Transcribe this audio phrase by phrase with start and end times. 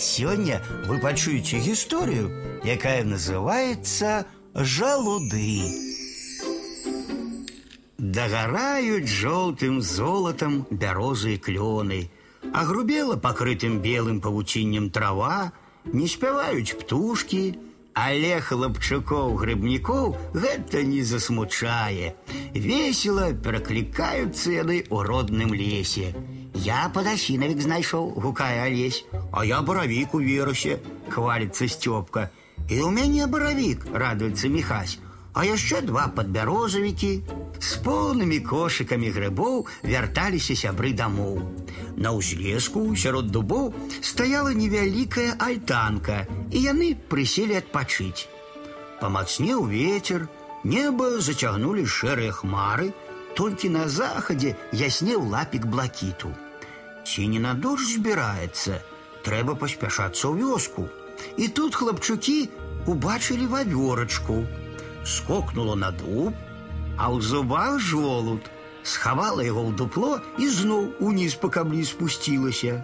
[0.00, 5.60] Сегодня вы пачуеце историю, якая называется жалуды.
[7.98, 12.10] Дагорают желтым золотом бярозы и клены,
[12.54, 15.52] Огрубела покрытым белым павуціннем трава,
[15.84, 17.58] не спяваюць птушки,
[17.99, 22.11] але хлопчукоў грыбнікоў гэта не засмучае.
[22.51, 26.11] Весело пераклікаюцца яны ў родным лесе.
[26.55, 30.79] Я падасінавік знайшоў, гукае Алесь, а я баравік у вірусе,
[31.09, 32.29] хваліцца Сцёпка.
[32.67, 34.99] І ў мяне баравік, радуецца Міхась,
[35.33, 37.11] а яшчэ два падбярозавікі.
[37.59, 41.43] З поўнымі кошыкамі грыбоў вярталіся сябры дамоў.
[41.99, 48.27] На ўзлеску сярод дубоў стаяла невялікая альтанка, і яны прыселі адпачыць.
[49.01, 50.27] Памацнеў ветер,
[50.63, 52.91] неба зацягнулі шэрыя хмары,
[53.35, 56.31] толькі на захадзе яснеў лапік блакіту.
[57.05, 58.81] Ці не на дождж збіраецца,
[59.27, 60.87] трэба паспяшацца ў вёску.
[61.37, 62.49] І тут хлапчукі
[62.87, 64.45] убачылі вавёрачку.
[65.05, 66.33] Скокнула на дуб,
[66.97, 68.43] а ў зубах жолуд
[68.83, 72.83] схавала яго ў дупло і зноў уніз па камлі спусцілася.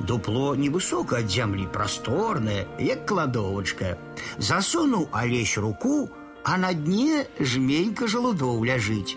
[0.00, 3.96] Дупло невысока ад зямлі прасторнае, як кладовачка.
[4.38, 6.10] Засунуў алесь руку,
[6.44, 9.16] а на дне жменька жалудоў ляжыць.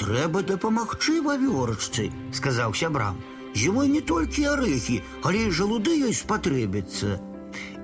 [0.00, 3.20] Трэба дапамагчы вавёрачцы, сказаў сябрам.
[3.54, 7.18] Зімой не толькі арэхі, але і жалуды ёй спатрэбяцца.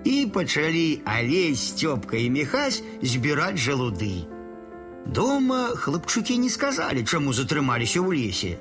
[0.07, 4.30] І пачалі алесь, Сцёпка і Міхась збіраць жалуды.
[5.06, 8.52] Дома хлопчукі не сказалі, чаму затрымаліся ў лесе.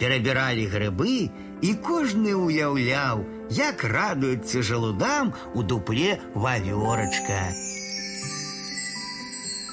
[0.00, 1.30] Перабіралі грыбы,
[1.62, 7.54] і кожны ўяўляў, як радуецца жалудам у дупле вавёрачка.